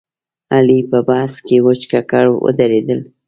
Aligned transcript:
علي 0.55 0.79
په 0.91 0.99
بحث 1.07 1.33
کې 1.47 1.57
وچ 1.65 1.81
ککړ 1.91 2.25
ودرېدل. 2.43 2.99